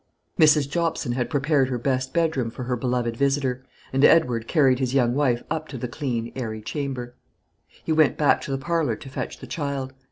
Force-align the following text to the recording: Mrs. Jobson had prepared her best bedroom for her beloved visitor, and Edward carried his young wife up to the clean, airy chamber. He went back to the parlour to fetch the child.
Mrs. 0.39 0.67
Jobson 0.67 1.11
had 1.11 1.29
prepared 1.29 1.69
her 1.69 1.77
best 1.77 2.11
bedroom 2.11 2.49
for 2.49 2.63
her 2.63 2.75
beloved 2.75 3.15
visitor, 3.15 3.63
and 3.93 4.03
Edward 4.03 4.47
carried 4.47 4.79
his 4.79 4.95
young 4.95 5.13
wife 5.13 5.43
up 5.51 5.67
to 5.67 5.77
the 5.77 5.87
clean, 5.87 6.31
airy 6.35 6.63
chamber. 6.63 7.13
He 7.83 7.91
went 7.91 8.17
back 8.17 8.41
to 8.41 8.49
the 8.49 8.57
parlour 8.57 8.95
to 8.95 9.09
fetch 9.09 9.37
the 9.37 9.45
child. 9.45 9.93